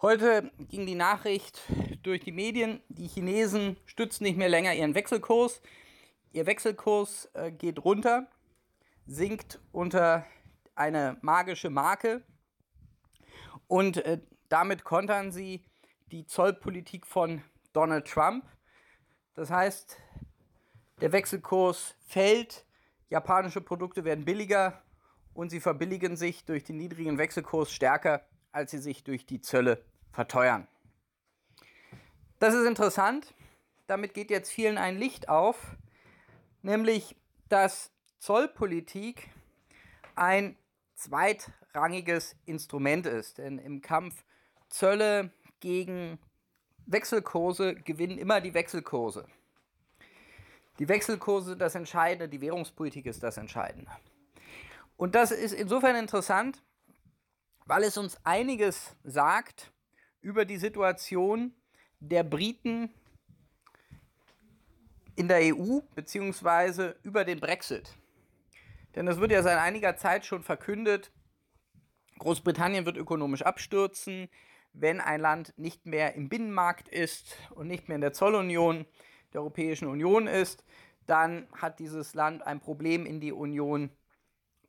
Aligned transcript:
Heute 0.00 0.52
ging 0.58 0.86
die 0.86 0.94
Nachricht 0.94 1.60
durch 2.04 2.20
die 2.20 2.30
Medien, 2.30 2.80
die 2.88 3.08
Chinesen 3.08 3.76
stützen 3.84 4.22
nicht 4.22 4.36
mehr 4.36 4.48
länger 4.48 4.72
ihren 4.72 4.94
Wechselkurs. 4.94 5.60
Ihr 6.30 6.46
Wechselkurs 6.46 7.28
äh, 7.34 7.50
geht 7.50 7.84
runter, 7.84 8.28
sinkt 9.06 9.58
unter 9.72 10.24
eine 10.76 11.18
magische 11.20 11.68
Marke 11.68 12.22
und 13.66 13.96
äh, 13.96 14.20
damit 14.48 14.84
kontern 14.84 15.32
sie 15.32 15.64
die 16.12 16.24
Zollpolitik 16.24 17.04
von 17.04 17.42
Donald 17.72 18.06
Trump. 18.06 18.44
Das 19.34 19.50
heißt, 19.50 19.96
der 21.00 21.10
Wechselkurs 21.10 21.96
fällt, 22.06 22.66
japanische 23.08 23.60
Produkte 23.60 24.04
werden 24.04 24.24
billiger 24.24 24.80
und 25.34 25.50
sie 25.50 25.58
verbilligen 25.58 26.16
sich 26.16 26.44
durch 26.44 26.62
den 26.62 26.76
niedrigen 26.76 27.18
Wechselkurs 27.18 27.72
stärker 27.72 28.22
als 28.52 28.70
sie 28.70 28.78
sich 28.78 29.04
durch 29.04 29.26
die 29.26 29.40
Zölle 29.40 29.84
verteuern. 30.12 30.66
Das 32.38 32.54
ist 32.54 32.66
interessant. 32.66 33.34
Damit 33.86 34.14
geht 34.14 34.30
jetzt 34.30 34.50
vielen 34.50 34.78
ein 34.78 34.96
Licht 34.96 35.28
auf, 35.28 35.76
nämlich 36.62 37.16
dass 37.48 37.90
Zollpolitik 38.18 39.30
ein 40.14 40.56
zweitrangiges 40.94 42.36
Instrument 42.44 43.06
ist. 43.06 43.38
Denn 43.38 43.58
im 43.58 43.80
Kampf 43.80 44.24
Zölle 44.68 45.30
gegen 45.60 46.18
Wechselkurse 46.86 47.74
gewinnen 47.74 48.18
immer 48.18 48.40
die 48.40 48.54
Wechselkurse. 48.54 49.26
Die 50.78 50.88
Wechselkurse 50.88 51.56
das 51.56 51.74
Entscheidende, 51.74 52.28
die 52.28 52.40
Währungspolitik 52.40 53.06
ist 53.06 53.22
das 53.22 53.36
Entscheidende. 53.36 53.90
Und 54.96 55.14
das 55.14 55.30
ist 55.30 55.52
insofern 55.52 55.96
interessant, 55.96 56.62
weil 57.66 57.82
es 57.82 57.96
uns 57.96 58.18
einiges 58.24 58.96
sagt 59.04 59.72
über 60.20 60.44
die 60.44 60.58
Situation 60.58 61.54
der 62.00 62.24
Briten 62.24 62.90
in 65.16 65.28
der 65.28 65.54
EU 65.54 65.80
beziehungsweise 65.94 66.96
über 67.02 67.24
den 67.24 67.40
Brexit. 67.40 67.96
Denn 68.94 69.08
es 69.08 69.18
wird 69.18 69.32
ja 69.32 69.42
seit 69.42 69.58
einiger 69.58 69.96
Zeit 69.96 70.24
schon 70.24 70.42
verkündet, 70.42 71.12
Großbritannien 72.18 72.84
wird 72.84 72.96
ökonomisch 72.96 73.42
abstürzen, 73.42 74.28
wenn 74.72 75.00
ein 75.00 75.20
Land 75.20 75.54
nicht 75.56 75.86
mehr 75.86 76.14
im 76.14 76.28
Binnenmarkt 76.28 76.88
ist 76.88 77.36
und 77.50 77.68
nicht 77.68 77.88
mehr 77.88 77.96
in 77.96 78.00
der 78.00 78.12
Zollunion 78.12 78.86
der 79.32 79.40
Europäischen 79.40 79.88
Union 79.88 80.26
ist, 80.26 80.64
dann 81.06 81.48
hat 81.52 81.78
dieses 81.78 82.14
Land 82.14 82.46
ein 82.46 82.60
Problem, 82.60 83.06
in 83.06 83.20
die 83.20 83.32
Union 83.32 83.90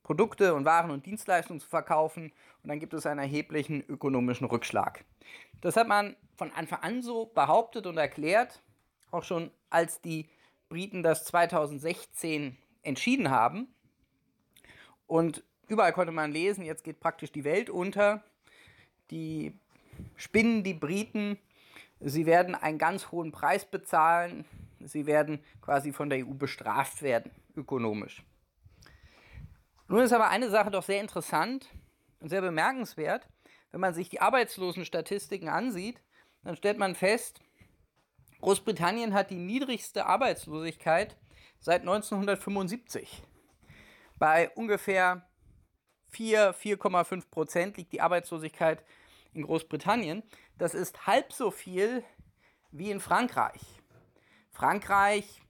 Produkte 0.03 0.53
und 0.55 0.65
Waren 0.65 0.91
und 0.91 1.05
Dienstleistungen 1.05 1.59
zu 1.59 1.67
verkaufen 1.67 2.31
und 2.63 2.69
dann 2.69 2.79
gibt 2.79 2.93
es 2.93 3.05
einen 3.05 3.19
erheblichen 3.19 3.83
ökonomischen 3.87 4.47
Rückschlag. 4.47 5.05
Das 5.61 5.75
hat 5.75 5.87
man 5.87 6.15
von 6.35 6.51
Anfang 6.51 6.81
an 6.81 7.01
so 7.01 7.25
behauptet 7.25 7.85
und 7.85 7.97
erklärt, 7.97 8.61
auch 9.11 9.23
schon 9.23 9.51
als 9.69 10.01
die 10.01 10.29
Briten 10.69 11.03
das 11.03 11.25
2016 11.25 12.57
entschieden 12.83 13.29
haben. 13.29 13.67
Und 15.07 15.43
überall 15.67 15.93
konnte 15.93 16.11
man 16.11 16.31
lesen, 16.31 16.63
jetzt 16.63 16.83
geht 16.83 16.99
praktisch 16.99 17.31
die 17.31 17.43
Welt 17.43 17.69
unter. 17.69 18.23
Die 19.11 19.53
spinnen 20.15 20.63
die 20.63 20.73
Briten, 20.73 21.37
sie 21.99 22.25
werden 22.25 22.55
einen 22.55 22.77
ganz 22.77 23.11
hohen 23.11 23.31
Preis 23.31 23.65
bezahlen, 23.65 24.45
sie 24.79 25.05
werden 25.05 25.43
quasi 25.61 25.91
von 25.91 26.09
der 26.09 26.19
EU 26.19 26.33
bestraft 26.33 27.01
werden, 27.01 27.31
ökonomisch. 27.55 28.23
Nun 29.89 30.01
ist 30.01 30.13
aber 30.13 30.29
eine 30.29 30.51
Sache 30.51 30.69
doch 30.69 30.83
sehr 30.83 31.01
interessant 31.01 31.67
und 32.19 32.29
sehr 32.29 32.41
bemerkenswert. 32.41 33.27
Wenn 33.71 33.81
man 33.81 33.95
sich 33.95 34.07
die 34.07 34.21
Arbeitslosenstatistiken 34.21 35.49
ansieht, 35.49 35.99
dann 36.43 36.55
stellt 36.55 36.77
man 36.77 36.93
fest, 36.93 37.41
Großbritannien 38.39 39.15
hat 39.15 39.31
die 39.31 39.39
niedrigste 39.39 40.05
Arbeitslosigkeit 40.05 41.17
seit 41.59 41.81
1975. 41.81 43.23
Bei 44.19 44.51
ungefähr 44.51 45.27
4, 46.09 46.53
4,5 46.53 47.29
Prozent 47.31 47.77
liegt 47.77 47.91
die 47.91 48.01
Arbeitslosigkeit 48.01 48.83
in 49.33 49.41
Großbritannien. 49.41 50.21
Das 50.59 50.75
ist 50.75 51.07
halb 51.07 51.33
so 51.33 51.49
viel 51.49 52.03
wie 52.71 52.91
in 52.91 52.99
Frankreich. 52.99 53.61
Frankreich 54.51 55.41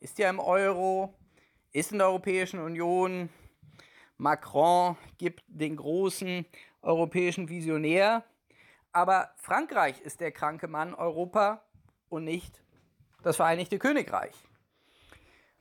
ist 0.00 0.18
ja 0.18 0.28
im 0.30 0.40
Euro, 0.40 1.14
ist 1.70 1.92
in 1.92 1.98
der 1.98 2.08
Europäischen 2.08 2.58
Union, 2.58 3.28
Macron 4.16 4.96
gibt 5.18 5.42
den 5.48 5.76
großen 5.76 6.46
europäischen 6.82 7.48
Visionär. 7.48 8.24
Aber 8.92 9.30
Frankreich 9.36 10.00
ist 10.00 10.20
der 10.20 10.30
kranke 10.30 10.68
Mann 10.68 10.94
Europa 10.94 11.62
und 12.08 12.24
nicht 12.24 12.62
das 13.22 13.36
Vereinigte 13.36 13.78
Königreich. 13.78 14.34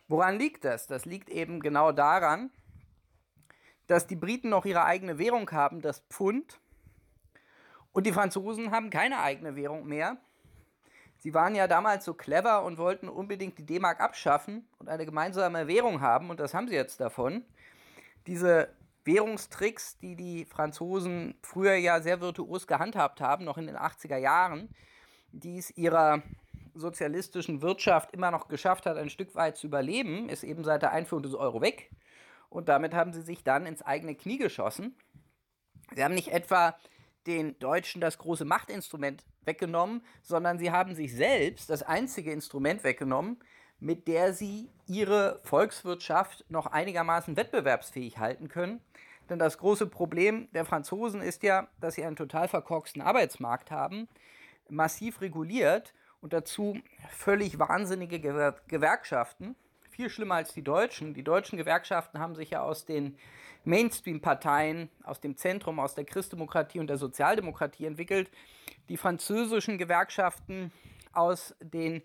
Woran 0.08 0.38
liegt 0.38 0.66
das? 0.66 0.86
Das 0.86 1.06
liegt 1.06 1.30
eben 1.30 1.62
genau 1.62 1.92
daran, 1.92 2.52
dass 3.88 4.06
die 4.06 4.16
Briten 4.16 4.50
noch 4.50 4.66
ihre 4.66 4.84
eigene 4.84 5.18
Währung 5.18 5.50
haben, 5.52 5.82
das 5.82 6.02
Pfund, 6.10 6.60
und 7.92 8.08
die 8.08 8.12
Franzosen 8.12 8.72
haben 8.72 8.90
keine 8.90 9.20
eigene 9.20 9.56
Währung 9.56 9.86
mehr. 9.86 10.18
Sie 11.20 11.34
waren 11.34 11.56
ja 11.56 11.68
damals 11.68 12.04
so 12.06 12.14
clever 12.14 12.64
und 12.64 12.78
wollten 12.78 13.08
unbedingt 13.08 13.58
die 13.58 13.66
D-Mark 13.66 14.02
abschaffen 14.02 14.68
und 14.80 14.90
eine 14.90 15.06
gemeinsame 15.06 15.68
Währung 15.68 16.02
haben, 16.02 16.30
und 16.30 16.40
das 16.40 16.54
haben 16.54 16.68
sie 16.68 16.76
jetzt 16.76 17.00
davon 17.00 17.46
diese 18.28 18.74
Währungstricks, 19.06 19.98
die 20.00 20.16
die 20.16 20.46
Franzosen 20.46 21.36
früher 21.42 21.76
ja 21.76 22.02
sehr 22.02 22.22
virtuos 22.22 22.68
gehandhabt 22.68 23.22
haben, 23.22 23.46
noch 23.46 23.58
in 23.58 23.68
den 23.68 23.78
80er 23.78 24.18
Jahren, 24.18 24.70
die 25.32 25.58
es 25.58 25.72
ihrer 25.72 26.24
sozialistischen 26.74 27.62
Wirtschaft 27.62 28.14
immer 28.14 28.32
noch 28.32 28.48
geschafft 28.48 28.86
hat, 28.86 28.98
ein 28.98 29.10
Stück 29.10 29.36
weit 29.36 29.58
zu 29.58 29.68
überleben, 29.68 30.30
ist 30.30 30.44
eben 30.44 30.64
seit 30.64 30.82
der 30.82 30.92
Einführung 30.92 31.24
des 31.24 31.36
Euro 31.36 31.62
weg. 31.62 31.92
Und 32.50 32.70
damit 32.70 32.94
haben 32.94 33.14
sie 33.14 33.22
sich 33.22 33.44
dann 33.44 33.66
ins 33.66 33.82
eigene 33.82 34.16
Knie 34.16 34.38
geschossen. 34.38 34.96
Sie 35.94 36.04
haben 36.04 36.14
nicht 36.14 36.30
etwa 36.30 36.76
den 37.28 37.58
Deutschen 37.60 38.02
das 38.02 38.18
große 38.18 38.46
Machtinstrument 38.46 39.26
weggenommen, 39.46 40.04
sondern 40.22 40.58
sie 40.58 40.72
haben 40.72 40.96
sich 40.96 41.14
selbst 41.16 41.70
das 41.70 41.84
einzige 41.84 42.32
Instrument 42.32 42.84
weggenommen, 42.84 43.40
mit 43.84 44.08
der 44.08 44.34
sie 44.34 44.70
ihre 44.88 45.40
Volkswirtschaft 45.44 46.46
noch 46.50 46.68
einigermaßen 46.68 47.36
wettbewerbsfähig 47.36 48.18
halten 48.18 48.48
können. 48.48 48.80
Denn 49.30 49.40
das 49.40 49.58
große 49.58 49.88
Problem 49.88 50.48
der 50.54 50.64
Franzosen 50.64 51.22
ist 51.22 51.44
ja, 51.44 51.68
dass 51.82 51.96
sie 51.96 52.06
einen 52.06 52.16
total 52.16 52.48
verkorksten 52.48 53.02
Arbeitsmarkt 53.02 53.72
haben, 53.72 54.08
massiv 54.70 55.20
reguliert 55.20 55.94
und 56.22 56.32
dazu 56.32 56.78
völlig 57.10 57.60
wahnsinnige 57.60 58.22
Gewerkschaften. 58.22 59.56
Viel 59.90 60.10
schlimmer 60.10 60.36
als 60.36 60.54
die 60.54 60.64
Deutschen. 60.64 61.14
Die 61.14 61.24
deutschen 61.24 61.58
Gewerkschaften 61.58 62.20
haben 62.20 62.36
sich 62.36 62.52
ja 62.52 62.62
aus 62.62 62.86
den 62.86 63.18
Mainstream-Parteien, 63.66 64.90
aus 65.04 65.20
dem 65.20 65.36
Zentrum, 65.36 65.80
aus 65.82 65.94
der 65.94 66.06
Christdemokratie 66.06 66.80
und 66.80 66.88
der 66.88 66.98
Sozialdemokratie 66.98 67.86
entwickelt. 67.86 68.32
Die 68.88 68.98
französischen 68.98 69.78
Gewerkschaften 69.78 70.72
aus 71.12 71.54
den 71.60 72.02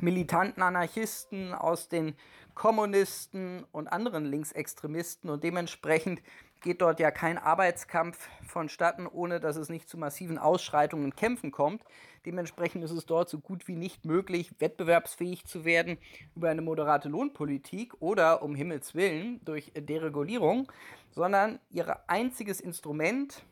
militanten 0.00 0.62
Anarchisten, 0.62 1.52
aus 1.52 1.88
den 1.88 2.14
Kommunisten 2.54 3.64
und 3.72 3.88
anderen 3.88 4.24
Linksextremisten 4.24 5.28
und 5.28 5.44
dementsprechend 5.44 6.22
geht 6.62 6.80
dort 6.80 7.00
ja 7.00 7.10
kein 7.10 7.38
Arbeitskampf 7.38 8.28
vonstatten, 8.42 9.06
ohne 9.06 9.40
dass 9.40 9.56
es 9.56 9.68
nicht 9.68 9.88
zu 9.88 9.98
massiven 9.98 10.38
Ausschreitungen 10.38 11.04
und 11.04 11.16
Kämpfen 11.16 11.50
kommt. 11.50 11.82
Dementsprechend 12.24 12.82
ist 12.82 12.90
es 12.90 13.06
dort 13.06 13.28
so 13.28 13.38
gut 13.38 13.68
wie 13.68 13.76
nicht 13.76 14.04
möglich, 14.04 14.50
wettbewerbsfähig 14.58 15.44
zu 15.44 15.64
werden 15.64 15.98
über 16.34 16.48
eine 16.48 16.62
moderate 16.62 17.08
Lohnpolitik 17.08 17.94
oder 18.00 18.42
um 18.42 18.54
Himmels 18.54 18.94
Willen 18.94 19.44
durch 19.44 19.72
Deregulierung, 19.76 20.72
sondern 21.10 21.60
ihr 21.70 22.00
einziges 22.08 22.60
Instrument, 22.60 23.44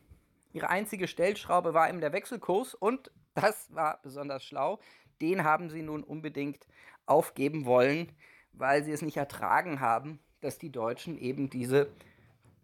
ihre 0.52 0.70
einzige 0.70 1.06
Stellschraube 1.06 1.74
war 1.74 1.88
eben 1.88 2.00
der 2.00 2.12
Wechselkurs 2.12 2.74
und 2.74 3.10
das 3.34 3.72
war 3.74 4.00
besonders 4.02 4.44
schlau 4.44 4.80
den 5.20 5.44
haben 5.44 5.70
sie 5.70 5.82
nun 5.82 6.02
unbedingt 6.02 6.66
aufgeben 7.06 7.64
wollen, 7.64 8.12
weil 8.52 8.84
sie 8.84 8.92
es 8.92 9.02
nicht 9.02 9.16
ertragen 9.16 9.80
haben, 9.80 10.18
dass 10.40 10.58
die 10.58 10.70
Deutschen 10.70 11.18
eben 11.18 11.50
diese 11.50 11.88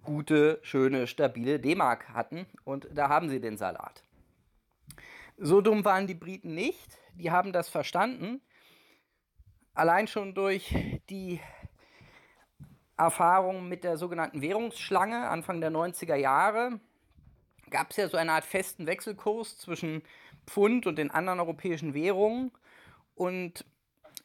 gute, 0.03 0.59
schöne, 0.63 1.07
stabile 1.07 1.61
D-Mark 1.61 2.09
hatten. 2.11 2.47
Und 2.65 2.89
da 2.93 3.09
haben 3.09 3.29
sie 3.29 3.41
den 3.41 3.57
Salat. 3.57 4.03
So 5.37 5.61
dumm 5.61 5.85
waren 5.85 6.07
die 6.07 6.15
Briten 6.15 6.55
nicht. 6.55 6.99
Die 7.15 7.31
haben 7.31 7.53
das 7.53 7.69
verstanden. 7.69 8.41
Allein 9.75 10.07
schon 10.07 10.35
durch 10.35 10.75
die 11.09 11.41
Erfahrung 12.97 13.69
mit 13.69 13.83
der 13.85 13.97
sogenannten 13.97 14.43
Währungsschlange 14.43 15.29
Anfang 15.29 15.61
der 15.61 15.71
90er 15.71 16.17
Jahre 16.17 16.81
gab 17.71 17.91
es 17.91 17.97
ja 17.97 18.09
so 18.09 18.17
eine 18.17 18.33
Art 18.33 18.45
festen 18.45 18.87
Wechselkurs 18.87 19.59
zwischen 19.59 20.03
Pfund 20.47 20.87
und 20.87 20.97
den 20.97 21.11
anderen 21.11 21.41
europäischen 21.41 21.95
Währungen. 21.95 22.53
Und 23.15 23.65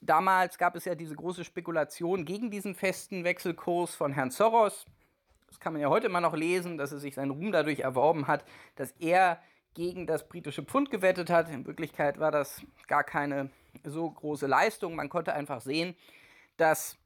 damals 0.01 0.57
gab 0.57 0.75
es 0.75 0.85
ja 0.85 0.95
diese 0.95 1.15
große 1.15 1.43
Spekulation 1.43 2.25
gegen 2.25 2.51
diesen 2.51 2.75
festen 2.75 3.23
Wechselkurs 3.23 3.95
von 3.95 4.13
Herrn 4.13 4.31
Soros. 4.31 4.85
Das 5.47 5.59
kann 5.59 5.73
man 5.73 5.81
ja 5.81 5.89
heute 5.89 6.07
immer 6.07 6.21
noch 6.21 6.35
lesen, 6.35 6.77
dass 6.77 6.91
er 6.91 6.99
sich 6.99 7.15
seinen 7.15 7.31
Ruhm 7.31 7.51
dadurch 7.51 7.79
erworben 7.79 8.27
hat, 8.27 8.43
dass 8.75 8.91
er 8.99 9.39
gegen 9.73 10.07
das 10.07 10.27
britische 10.27 10.63
Pfund 10.63 10.89
gewettet 10.89 11.29
hat. 11.29 11.49
In 11.49 11.65
Wirklichkeit 11.65 12.19
war 12.19 12.31
das 12.31 12.61
gar 12.87 13.03
keine 13.03 13.49
so 13.83 14.09
große 14.09 14.47
Leistung. 14.47 14.95
Man 14.95 15.09
konnte 15.09 15.33
einfach 15.33 15.61
sehen, 15.61 15.95
dass 16.57 16.97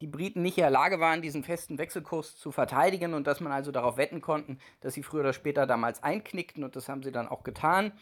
die 0.00 0.06
Briten 0.06 0.42
nicht 0.42 0.58
in 0.58 0.62
der 0.62 0.70
Lage 0.70 1.00
waren, 1.00 1.22
diesen 1.22 1.44
festen 1.44 1.78
Wechselkurs 1.78 2.36
zu 2.36 2.52
verteidigen 2.52 3.14
und 3.14 3.26
dass 3.26 3.40
man 3.40 3.52
also 3.52 3.70
darauf 3.70 3.96
wetten 3.96 4.20
konnte, 4.20 4.56
dass 4.80 4.94
sie 4.94 5.02
früher 5.02 5.20
oder 5.20 5.32
später 5.32 5.66
damals 5.66 6.02
einknickten 6.02 6.64
und 6.64 6.76
das 6.76 6.88
haben 6.88 7.02
sie 7.02 7.12
dann 7.12 7.28
auch 7.28 7.44
getan. 7.44 7.92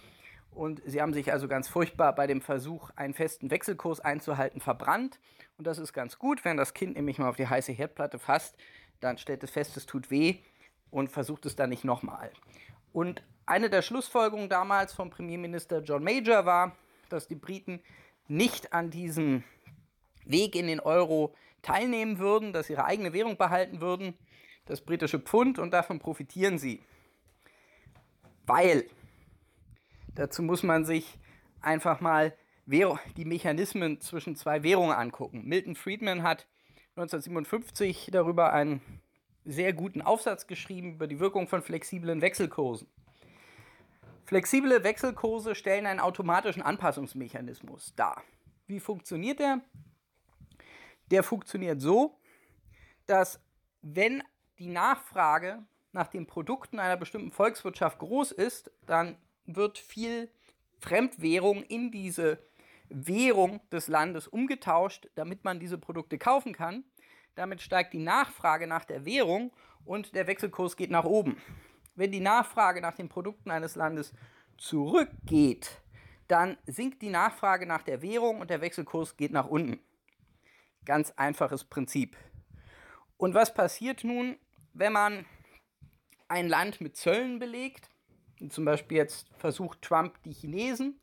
Und 0.51 0.83
sie 0.85 1.01
haben 1.01 1.15
sich 1.15 1.33
also 1.33 1.49
ganz 1.49 1.69
furchtbar 1.69 2.15
bei 2.15 2.27
dem 2.27 2.43
Versuch, 2.43 2.91
einen 2.95 3.15
festen 3.15 3.51
Wechselkurs 3.51 4.01
einzuhalten, 4.01 4.61
verbrannt. 4.61 5.19
Und 5.57 5.67
das 5.67 5.79
ist 5.79 5.95
ganz 5.95 6.19
gut, 6.19 6.45
wenn 6.45 6.59
das 6.59 6.75
Kind 6.75 6.97
nämlich 6.97 7.19
mal 7.19 7.29
auf 7.29 7.37
die 7.37 7.47
heiße 7.47 7.73
Herdplatte 7.73 8.19
fasst, 8.19 8.57
dann 9.01 9.17
stellt 9.17 9.43
es 9.43 9.51
fest, 9.51 9.77
es 9.77 9.87
tut 9.87 10.11
weh 10.11 10.37
und 10.91 11.11
versucht 11.11 11.47
es 11.47 11.57
dann 11.57 11.71
nicht 11.71 11.85
nochmal. 11.85 12.31
Und 12.93 13.23
eine 13.47 13.71
der 13.71 13.83
Schlussfolgerungen 13.83 14.49
damals 14.49 14.93
vom 14.93 15.11
Premierminister 15.11 15.81
John 15.81 16.05
Major 16.05 16.45
war, 16.45 16.77
dass 17.09 17.29
die 17.29 17.35
Briten 17.35 17.81
nicht 18.29 18.73
an 18.73 18.91
diesem 18.91 19.43
Weg 20.25 20.55
in 20.55 20.67
den 20.67 20.81
Euro 20.81 21.35
teilnehmen 21.63 22.19
würden, 22.19 22.53
dass 22.53 22.69
ihre 22.71 22.85
eigene 22.85 23.13
Währung 23.13 23.37
behalten 23.37 23.81
würden, 23.81 24.15
das 24.67 24.81
britische 24.81 25.19
Pfund, 25.19 25.59
und 25.59 25.73
davon 25.73 25.99
profitieren 25.99 26.59
sie. 26.59 26.83
Weil, 28.47 28.85
dazu 30.15 30.43
muss 30.43 30.63
man 30.63 30.85
sich 30.85 31.19
einfach 31.61 32.01
mal 32.01 32.37
die 32.67 33.25
Mechanismen 33.25 34.01
zwischen 34.01 34.37
zwei 34.37 34.63
Währungen 34.63 34.95
angucken. 34.95 35.43
Milton 35.45 35.75
Friedman 35.75 36.23
hat 36.23 36.47
1957 36.97 38.11
darüber 38.13 38.53
einen 38.53 38.81
sehr 39.45 39.73
guten 39.73 40.03
Aufsatz 40.03 40.47
geschrieben 40.47 40.95
über 40.95 41.07
die 41.07 41.19
Wirkung 41.19 41.49
von 41.49 41.63
flexiblen 41.63 42.21
Wechselkursen. 42.21 42.89
Flexible 44.25 44.85
Wechselkurse 44.85 45.55
stellen 45.55 45.87
einen 45.87 46.01
automatischen 46.01 46.63
Anpassungsmechanismus 46.63 47.95
dar. 47.97 48.23
Wie 48.67 48.81
funktioniert 48.81 49.41
der? 49.41 49.61
Der 51.11 51.23
funktioniert 51.23 51.81
so, 51.81 52.19
dass 53.07 53.41
wenn 53.83 54.23
die 54.59 54.69
Nachfrage 54.69 55.63
nach 55.93 56.09
den 56.09 56.27
Produkten 56.27 56.79
einer 56.79 56.97
bestimmten 56.97 57.33
Volkswirtschaft 57.33 57.99
groß 57.99 58.33
ist, 58.33 58.71
dann 58.87 59.17
wird 59.47 59.79
viel 59.79 60.31
Fremdwährung 60.81 61.63
in 61.65 61.91
diese 61.91 62.39
Währung 62.89 63.61
des 63.71 63.89
Landes 63.89 64.29
umgetauscht, 64.29 65.09
damit 65.15 65.45
man 65.45 65.61
diese 65.61 65.79
Produkte 65.79 66.19
kaufen 66.19 66.53
kann. 66.53 66.85
Damit 67.35 67.63
steigt 67.63 67.93
die 67.95 67.99
Nachfrage 67.99 68.67
nach 68.67 68.85
der 68.85 69.05
Währung 69.05 69.53
und 69.85 70.15
der 70.15 70.27
Wechselkurs 70.27 70.77
geht 70.77 70.91
nach 70.91 71.05
oben. 71.05 71.37
Wenn 71.95 72.13
die 72.13 72.21
Nachfrage 72.21 72.81
nach 72.81 72.95
den 72.95 73.09
Produkten 73.09 73.51
eines 73.51 73.75
Landes 73.75 74.13
zurückgeht, 74.57 75.83
dann 76.29 76.57
sinkt 76.67 77.03
die 77.03 77.11
Nachfrage 77.11 77.67
nach 77.67 77.83
der 77.83 78.03
Währung 78.03 78.41
und 78.41 78.51
der 78.51 78.61
Wechselkurs 78.61 79.17
geht 79.17 79.33
nach 79.33 79.47
unten. 79.47 79.81
Ganz 80.85 81.13
einfaches 81.17 81.65
Prinzip. 81.65 82.17
Und 83.17 83.35
was 83.35 83.55
passiert 83.55 84.05
nun, 84.05 84.37
wenn 84.75 84.93
man 84.93 85.25
ein 86.29 86.49
Land 86.49 86.81
mit 86.81 86.97
Zöllen 86.97 87.39
belegt? 87.39 87.89
Zum 88.49 88.65
Beispiel 88.65 88.97
jetzt 88.97 89.29
versucht 89.39 89.83
Trump 89.83 90.21
die 90.25 90.33
Chinesen. 90.33 91.01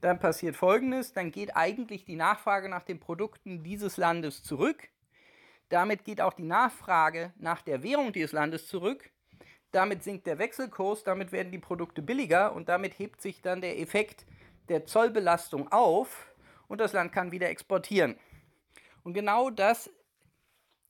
Dann 0.00 0.18
passiert 0.18 0.56
Folgendes, 0.56 1.12
dann 1.12 1.32
geht 1.32 1.56
eigentlich 1.56 2.04
die 2.04 2.16
Nachfrage 2.16 2.68
nach 2.68 2.82
den 2.82 3.00
Produkten 3.00 3.64
dieses 3.64 3.96
Landes 3.96 4.42
zurück. 4.42 4.88
Damit 5.68 6.04
geht 6.04 6.20
auch 6.20 6.34
die 6.34 6.44
Nachfrage 6.44 7.32
nach 7.38 7.62
der 7.62 7.82
Währung 7.82 8.12
dieses 8.12 8.32
Landes 8.32 8.68
zurück 8.68 9.10
damit 9.76 10.02
sinkt 10.02 10.26
der 10.26 10.38
Wechselkurs, 10.38 11.04
damit 11.04 11.32
werden 11.32 11.52
die 11.52 11.58
Produkte 11.58 12.00
billiger 12.00 12.54
und 12.54 12.68
damit 12.68 12.98
hebt 12.98 13.20
sich 13.20 13.42
dann 13.42 13.60
der 13.60 13.78
Effekt 13.78 14.24
der 14.70 14.86
Zollbelastung 14.86 15.70
auf 15.70 16.32
und 16.66 16.80
das 16.80 16.94
Land 16.94 17.12
kann 17.12 17.30
wieder 17.30 17.50
exportieren. 17.50 18.16
Und 19.06 19.12
genau 19.12 19.50
das 19.50 19.88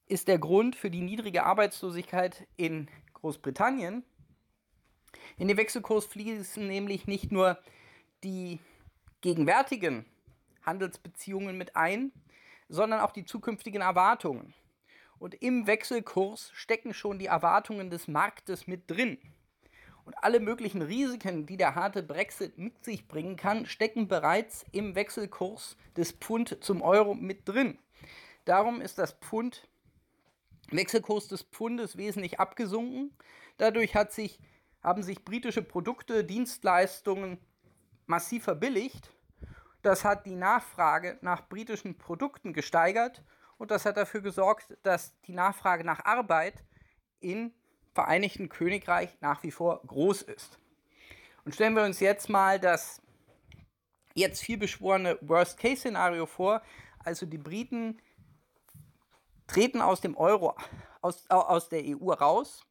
ist 0.07 0.27
der 0.27 0.39
Grund 0.39 0.75
für 0.75 0.91
die 0.91 1.03
niedrige 1.03 1.45
Arbeitslosigkeit 1.45 2.49
in 2.57 2.89
Großbritannien. 3.13 4.05
In 5.37 5.49
den 5.49 5.59
Wechselkurs 5.59 6.07
fließen 6.07 6.67
nämlich 6.67 7.07
nicht 7.07 7.31
nur 7.31 7.59
die 8.25 8.59
gegenwärtigen 9.21 10.07
Handelsbeziehungen 10.63 11.59
mit 11.59 11.77
ein, 11.77 12.11
sondern 12.71 13.01
auch 13.01 13.13
die 13.13 13.27
zukünftigen 13.27 13.83
Erwartungen. 13.83 14.55
Und 15.19 15.35
im 15.43 15.67
Wechselkurs 15.67 16.53
stecken 16.55 16.95
schon 16.95 17.19
die 17.19 17.27
Erwartungen 17.27 17.91
des 17.91 18.09
Marktes 18.09 18.67
mit 18.67 18.91
drin. 18.91 19.19
Und 20.07 20.15
alle 20.25 20.41
möglichen 20.41 20.81
Risiken, 20.81 21.45
die 21.45 21.59
der 21.59 21.75
harte 21.75 22.03
Brexit 22.03 22.57
mit 22.57 22.83
sich 22.83 23.09
bringen 23.09 23.37
kann, 23.37 23.67
stecken 23.67 24.09
bereits 24.09 24.65
im 24.73 24.95
Wechselkurs 24.95 25.77
des 25.99 26.13
Pfund 26.13 26.65
zum 26.65 26.81
Euro 26.81 27.15
mit 27.15 27.47
drin. 27.47 27.79
Darum 28.47 28.81
ist 28.81 28.99
das 28.99 29.13
Pfund, 29.13 29.69
Wechselkurs 30.71 31.29
des 31.29 31.43
Pfundes 31.43 31.97
wesentlich 31.97 32.41
abgesunken. 32.41 33.13
Dadurch 33.59 33.95
hat 33.95 34.13
sich, 34.13 34.39
haben 34.83 35.03
sich 35.03 35.25
britische 35.25 35.63
Produkte, 35.63 36.25
Dienstleistungen 36.25 37.39
massiv 38.07 38.45
verbilligt. 38.45 39.13
Das 39.83 40.05
hat 40.05 40.27
die 40.27 40.37
Nachfrage 40.37 41.19
nach 41.23 41.49
britischen 41.49 41.99
Produkten 41.99 42.53
gesteigert 42.53 43.23
und 43.59 43.71
das 43.73 43.85
hat 43.85 43.97
dafür 43.97 44.21
gesorgt, 44.21 44.77
dass 44.85 45.21
die 45.23 45.33
Nachfrage 45.33 45.85
nach 45.85 46.05
Arbeit 46.05 46.65
im 47.21 47.53
Vereinigten 47.95 48.49
Königreich 48.49 49.17
nach 49.21 49.43
wie 49.43 49.51
vor 49.51 49.81
groß 49.87 50.23
ist. 50.23 50.59
Und 51.45 51.55
stellen 51.55 51.75
wir 51.75 51.85
uns 51.85 51.99
jetzt 51.99 52.29
mal 52.29 52.61
das 52.61 53.03
jetzt 54.15 54.43
vielbeschworene 54.43 55.19
Worst-Case-Szenario 55.21 56.27
vor. 56.27 56.63
Also 56.99 57.27
die 57.27 57.39
Briten 57.39 58.01
treten 59.47 59.81
aus 59.81 60.01
dem 60.01 60.17
Euro, 60.17 60.57
aus, 61.01 61.29
aus 61.29 61.69
der 61.69 61.83
EU 61.85 62.13
raus, 62.13 62.65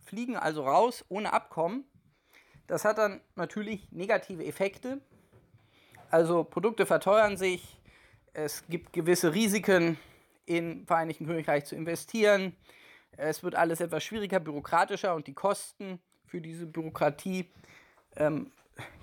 fliegen 0.00 0.36
also 0.36 0.64
raus 0.64 1.04
ohne 1.08 1.32
Abkommen. 1.32 1.84
Das 2.66 2.84
hat 2.84 2.98
dann 2.98 3.20
natürlich 3.34 3.90
negative 3.90 4.44
Effekte. 4.44 5.00
Also 6.10 6.44
Produkte 6.44 6.86
verteuern 6.86 7.36
sich, 7.36 7.80
es 8.32 8.66
gibt 8.68 8.92
gewisse 8.92 9.34
Risiken 9.34 9.98
im 10.46 10.86
Vereinigten 10.86 11.26
Königreich 11.26 11.64
zu 11.64 11.74
investieren. 11.74 12.56
Es 13.16 13.42
wird 13.42 13.54
alles 13.54 13.80
etwas 13.80 14.04
schwieriger, 14.04 14.40
bürokratischer 14.40 15.14
und 15.14 15.26
die 15.26 15.34
Kosten 15.34 16.00
für 16.26 16.40
diese 16.40 16.66
Bürokratie 16.66 17.50
ähm, 18.16 18.52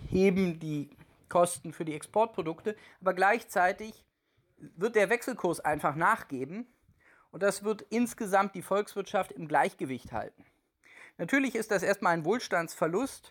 heben 0.10 0.60
die 0.60 0.90
Kosten 1.30 1.74
für 1.74 1.86
die 1.86 1.94
Exportprodukte. 1.94 2.76
Aber 3.02 3.14
gleichzeitig 3.14 4.06
wird 4.58 4.96
der 4.96 5.10
Wechselkurs 5.10 5.60
einfach 5.60 5.96
nachgeben 5.96 6.68
und 7.38 7.44
das 7.44 7.64
wird 7.64 7.84
insgesamt 7.92 8.56
die 8.56 8.64
Volkswirtschaft 8.64 9.32
im 9.32 9.48
Gleichgewicht 9.48 10.12
halten. 10.12 10.44
Natürlich 11.20 11.54
ist 11.54 11.70
das 11.70 11.84
erstmal 11.84 12.14
ein 12.14 12.26
Wohlstandsverlust 12.26 13.30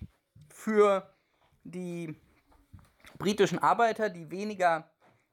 für 0.48 1.12
die 1.64 2.14
britischen 3.18 3.58
Arbeiter, 3.58 4.08
die 4.08 4.30
weniger 4.30 4.88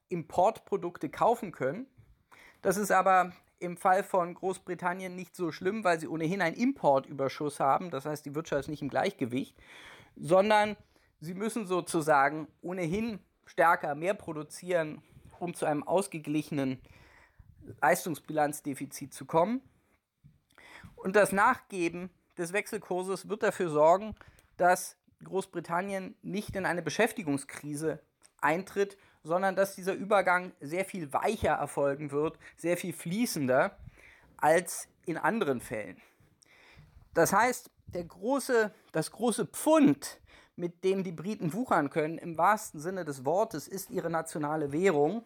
Importprodukte 0.10 1.10
kaufen 1.10 1.52
können. 1.52 1.86
Das 2.64 2.78
ist 2.78 2.92
aber 2.92 3.34
im 3.60 3.78
Fall 3.78 4.04
von 4.04 4.34
Großbritannien 4.34 5.16
nicht 5.16 5.36
so 5.36 5.52
schlimm, 5.52 5.84
weil 5.84 6.00
sie 6.00 6.08
ohnehin 6.08 6.42
einen 6.42 6.56
Importüberschuss 6.56 7.60
haben. 7.60 7.92
Das 7.92 8.08
heißt, 8.08 8.26
die 8.26 8.34
Wirtschaft 8.34 8.62
ist 8.62 8.70
nicht 8.70 8.82
im 8.82 8.90
Gleichgewicht, 8.90 9.56
sondern 10.16 10.78
sie 11.20 11.36
müssen 11.36 11.68
sozusagen 11.68 12.48
ohnehin 12.64 13.20
stärker 13.46 13.94
mehr 13.94 14.16
produzieren, 14.16 15.04
um 15.38 15.54
zu 15.54 15.68
einem 15.68 15.84
ausgeglichenen 15.84 16.82
Leistungsbilanzdefizit 17.82 19.14
zu 19.14 19.26
kommen. 19.26 19.62
Und 20.96 21.16
das 21.16 21.32
Nachgeben 21.32 22.10
des 22.38 22.54
Wechselkurses 22.54 23.30
wird 23.30 23.44
dafür 23.44 23.70
sorgen, 23.70 24.16
dass 24.58 24.98
Großbritannien 25.24 26.16
nicht 26.22 26.56
in 26.56 26.66
eine 26.66 26.82
Beschäftigungskrise 26.82 28.00
eintritt, 28.42 28.98
sondern 29.24 29.56
dass 29.56 29.76
dieser 29.76 29.94
Übergang 29.94 30.52
sehr 30.60 30.86
viel 30.86 31.14
weicher 31.14 31.54
erfolgen 31.54 32.12
wird, 32.12 32.38
sehr 32.58 32.78
viel 32.78 32.94
fließender 32.94 33.78
als 34.38 34.88
in 35.06 35.18
anderen 35.18 35.62
Fällen. 35.62 36.02
Das 37.14 37.32
heißt, 37.32 37.70
der 37.88 38.04
große, 38.04 38.74
das 38.92 39.12
große 39.12 39.46
Pfund 39.46 40.20
mit 40.56 40.84
dem 40.84 41.04
die 41.04 41.12
Briten 41.12 41.54
wuchern 41.54 41.90
können, 41.90 42.18
im 42.18 42.38
wahrsten 42.38 42.80
Sinne 42.80 43.06
des 43.06 43.26
Wortes, 43.26 43.68
ist 43.68 43.90
ihre 43.90 44.10
nationale 44.10 44.72
Währung. 44.72 45.24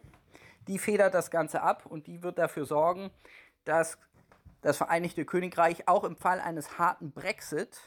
Die 0.68 0.78
federt 0.78 1.14
das 1.14 1.30
Ganze 1.30 1.62
ab 1.62 1.86
und 1.86 2.06
die 2.06 2.22
wird 2.22 2.38
dafür 2.38 2.66
sorgen, 2.66 3.10
dass 3.64 3.98
das 4.60 4.76
Vereinigte 4.76 5.24
Königreich 5.24 5.88
auch 5.88 6.04
im 6.04 6.16
Fall 6.16 6.40
eines 6.40 6.78
harten 6.78 7.10
Brexit 7.10 7.80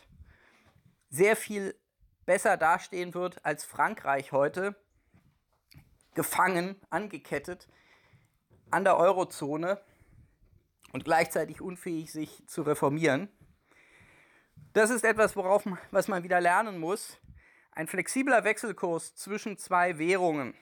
sehr 1.09 1.35
viel 1.35 1.75
besser 2.25 2.57
dastehen 2.57 3.13
wird 3.13 3.45
als 3.45 3.65
Frankreich 3.65 4.31
heute, 4.31 4.75
gefangen, 6.15 6.75
angekettet 6.89 7.67
an 8.71 8.83
der 8.83 8.97
Eurozone 8.97 9.79
und 10.91 11.03
gleichzeitig 11.03 11.61
unfähig, 11.61 12.11
sich 12.11 12.45
zu 12.47 12.63
reformieren. 12.63 13.29
Das 14.73 14.89
ist 14.89 15.03
etwas, 15.03 15.35
worauf 15.35 15.65
was 15.91 16.07
man 16.07 16.23
wieder 16.23 16.41
lernen 16.41 16.79
muss. 16.79 17.17
Ein 17.73 17.87
flexibler 17.87 18.43
Wechselkurs 18.43 19.15
zwischen 19.15 19.57
zwei 19.57 19.97
Währungen 19.97 20.55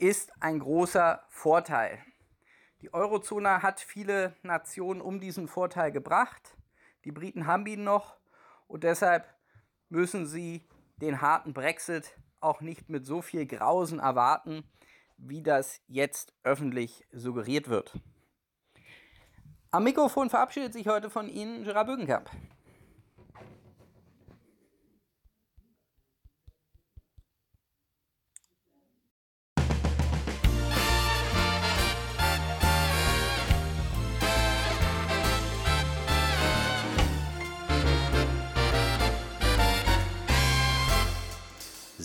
ist 0.00 0.32
ein 0.40 0.58
großer 0.58 1.22
Vorteil. 1.28 1.98
Die 2.80 2.92
Eurozone 2.94 3.62
hat 3.62 3.80
viele 3.80 4.34
Nationen 4.42 5.02
um 5.02 5.20
diesen 5.20 5.46
Vorteil 5.46 5.92
gebracht. 5.92 6.56
Die 7.04 7.12
Briten 7.12 7.46
haben 7.46 7.66
ihn 7.66 7.84
noch 7.84 8.16
und 8.66 8.84
deshalb 8.84 9.28
müssen 9.90 10.26
sie 10.26 10.66
den 10.96 11.20
harten 11.20 11.52
Brexit 11.52 12.16
auch 12.40 12.62
nicht 12.62 12.88
mit 12.88 13.04
so 13.04 13.20
viel 13.20 13.46
Grausen 13.46 13.98
erwarten, 13.98 14.64
wie 15.18 15.42
das 15.42 15.82
jetzt 15.86 16.32
öffentlich 16.42 17.06
suggeriert 17.12 17.68
wird. 17.68 17.98
Am 19.70 19.84
Mikrofon 19.84 20.30
verabschiedet 20.30 20.72
sich 20.72 20.88
heute 20.88 21.10
von 21.10 21.28
Ihnen 21.28 21.64
Gerard 21.64 21.86
Bögenkamp. 21.86 22.30